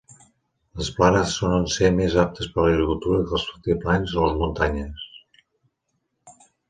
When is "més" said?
1.99-2.17